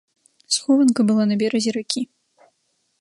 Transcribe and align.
Схованка 0.55 1.05
была 1.11 1.23
на 1.33 1.37
беразе 1.43 1.71
ракі. 1.77 2.03